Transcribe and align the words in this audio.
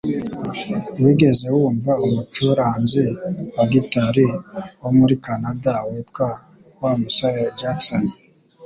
Wigeze 1.03 1.45
wumva 1.57 1.91
umucuranzi 2.05 3.03
wa 3.55 3.65
gitari 3.73 4.23
wo 4.81 4.89
muri 4.97 5.13
Kanada 5.25 5.73
witwa 5.89 6.27
Wa 6.81 6.91
musore 7.01 7.43
Jackson? 7.59 8.03